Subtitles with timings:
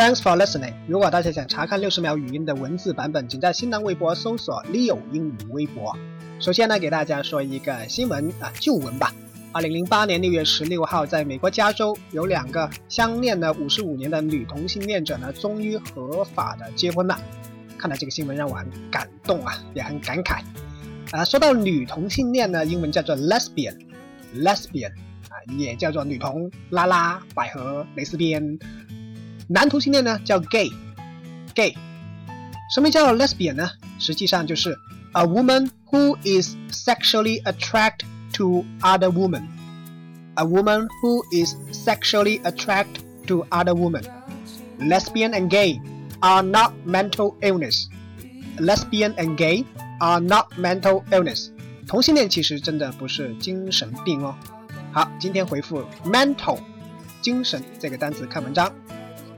[0.00, 0.72] Thanks for listening。
[0.88, 5.94] 如果大家想查看六十秒语音的文字版本，请在新浪微博搜索 Leo 英语微博。
[6.38, 9.14] 首先呢，给大家说一个新闻啊，旧闻吧。
[9.52, 17.20] 二零零八年六月十六号，在美国加州，有两个相恋了五十五年的女同性恋者呢，终于合法的结婚了。
[17.76, 20.40] 看到这个新闻，让我很感动啊，也很感慨。
[21.10, 24.92] 啊，说到女同性恋呢，英文叫做 lesbian，lesbian
[25.28, 28.58] 啊，也叫做女同、拉拉、百合、蕾丝边。
[29.49, 31.75] 男同性恋呢叫 gay，gay，
[32.73, 33.69] 什么叫 lesbian 呢？
[33.99, 34.77] 实际上就是
[35.13, 43.45] a woman who is sexually attracted to other women。a woman who is sexually attracted to
[43.49, 44.03] other women.
[44.79, 45.79] Lesbian and gay
[46.19, 47.87] are not mental illness.
[48.59, 49.63] Lesbian and gay
[49.99, 51.49] are not mental illness.
[51.87, 54.35] 同性恋其实真的不是精神病哦。
[54.91, 56.59] 好，今天回复 mental
[57.21, 58.71] 精神这个单词看文章。